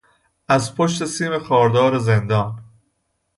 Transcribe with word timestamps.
از 0.47 0.75
پشت 0.75 1.05
سیم 1.05 1.39
خاردار 1.39 1.97
زندان 1.97 2.63